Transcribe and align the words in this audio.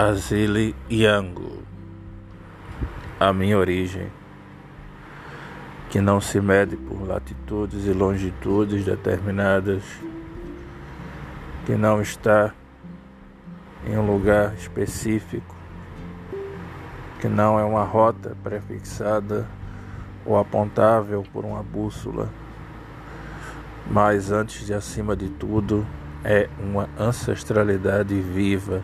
Azile 0.00 0.74
Yango, 0.90 1.62
a 3.20 3.34
minha 3.34 3.58
origem, 3.58 4.10
que 5.90 6.00
não 6.00 6.22
se 6.22 6.40
mede 6.40 6.74
por 6.74 7.06
latitudes 7.06 7.84
e 7.84 7.92
longitudes 7.92 8.82
determinadas, 8.82 9.82
que 11.66 11.74
não 11.74 12.00
está 12.00 12.54
em 13.86 13.98
um 13.98 14.10
lugar 14.10 14.54
específico, 14.54 15.54
que 17.20 17.28
não 17.28 17.58
é 17.58 17.64
uma 17.64 17.84
rota 17.84 18.34
prefixada 18.42 19.46
ou 20.24 20.38
apontável 20.38 21.22
por 21.30 21.44
uma 21.44 21.62
bússola, 21.62 22.30
mas 23.90 24.32
antes 24.32 24.64
de 24.64 24.72
acima 24.72 25.14
de 25.14 25.28
tudo, 25.28 25.86
é 26.24 26.48
uma 26.58 26.88
ancestralidade 26.98 28.18
viva 28.18 28.82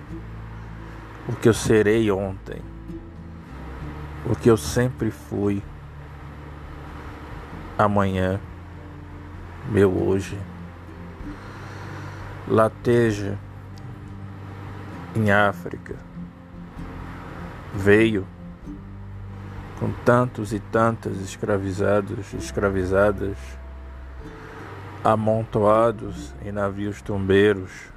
o 1.29 1.35
que 1.35 1.49
eu 1.49 1.55
serei 1.55 2.11
ontem, 2.11 2.63
o 4.25 4.37
que 4.37 4.49
eu 4.49 4.57
sempre 4.57 5.11
fui, 5.11 5.63
amanhã, 7.77 8.41
meu 9.71 9.91
hoje. 9.91 10.39
Lateja 12.49 13.37
em 15.17 15.33
África 15.33 15.97
veio 17.75 18.25
com 19.81 19.91
tantos 20.05 20.53
e 20.53 20.61
tantas 20.61 21.21
escravizados, 21.21 22.33
escravizadas, 22.35 23.37
amontoados 25.03 26.33
em 26.45 26.53
navios 26.53 27.03
tombeiros 27.03 27.96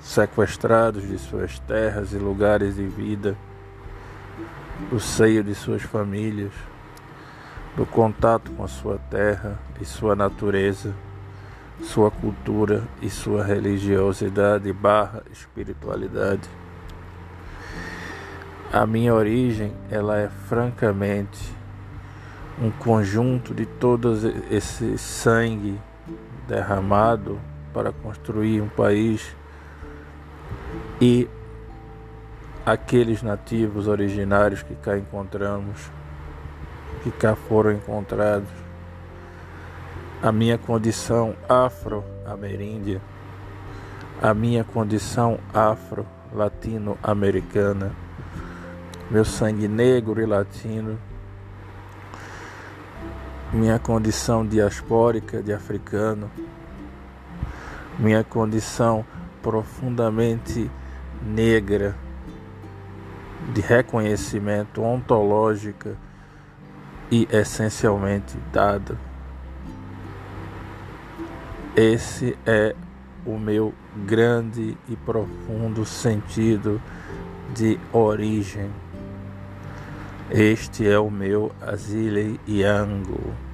sequestrados 0.00 1.06
de 1.06 1.18
suas 1.18 1.58
terras 1.60 2.12
e 2.12 2.16
lugares 2.16 2.76
de 2.76 2.86
vida, 2.86 3.36
do 4.90 4.98
seio 4.98 5.44
de 5.44 5.54
suas 5.54 5.82
famílias, 5.82 6.52
do 7.76 7.84
contato 7.84 8.50
com 8.52 8.64
a 8.64 8.68
sua 8.68 8.98
terra 9.10 9.58
e 9.80 9.84
sua 9.84 10.16
natureza, 10.16 10.94
sua 11.82 12.10
cultura 12.10 12.82
e 13.00 13.08
sua 13.08 13.44
religiosidade 13.44 14.72
barra 14.72 15.22
espiritualidade. 15.30 16.48
A 18.72 18.86
minha 18.86 19.14
origem, 19.14 19.72
ela 19.90 20.18
é 20.18 20.28
francamente 20.28 21.52
um 22.60 22.70
conjunto 22.70 23.54
de 23.54 23.66
todo 23.66 24.14
esse 24.50 24.96
sangue 24.98 25.78
derramado 26.46 27.40
para 27.72 27.92
construir 27.92 28.60
um 28.60 28.68
país 28.68 29.34
e 31.00 31.28
aqueles 32.64 33.22
nativos 33.22 33.88
originários 33.88 34.62
que 34.62 34.74
cá 34.74 34.98
encontramos, 34.98 35.90
que 37.02 37.10
cá 37.10 37.34
foram 37.34 37.72
encontrados, 37.72 38.48
a 40.22 40.30
minha 40.30 40.58
condição 40.58 41.34
afro-ameríndia, 41.48 43.00
a 44.20 44.34
minha 44.34 44.62
condição 44.62 45.38
afro-latino-americana, 45.54 47.92
meu 49.10 49.24
sangue 49.24 49.66
negro 49.66 50.20
e 50.20 50.26
latino, 50.26 50.98
minha 53.52 53.78
condição 53.78 54.46
diaspórica 54.46 55.42
de 55.42 55.54
africano, 55.54 56.30
minha 57.98 58.22
condição 58.22 59.06
profundamente 59.42 60.70
negra 61.22 61.96
de 63.52 63.60
reconhecimento 63.60 64.82
ontológica 64.82 65.96
e 67.10 67.26
essencialmente 67.30 68.36
dada. 68.52 68.96
Esse 71.76 72.36
é 72.46 72.74
o 73.24 73.38
meu 73.38 73.74
grande 74.06 74.76
e 74.88 74.96
profundo 74.96 75.84
sentido 75.84 76.80
de 77.54 77.78
origem. 77.92 78.70
Este 80.30 80.88
é 80.88 80.98
o 80.98 81.10
meu 81.10 81.52
Azile 81.60 82.40
Yango. 82.48 83.49